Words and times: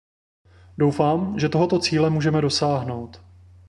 Doufám, 0.77 1.39
že 1.39 1.49
tohoto 1.49 1.79
cíle 1.79 2.09
můžeme 2.09 2.41
dosáhnout. 2.41 3.21